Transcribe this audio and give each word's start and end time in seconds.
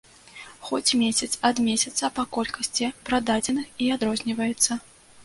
Хоць 0.67 0.95
месяц 1.01 1.27
ад 1.49 1.61
месяца 1.65 2.09
па 2.15 2.25
колькасці 2.37 2.89
прададзеных 3.11 3.69
і 3.85 3.91
адрозніваецца. 3.97 4.79